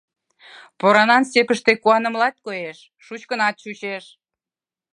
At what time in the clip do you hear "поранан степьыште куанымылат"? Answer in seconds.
0.79-2.35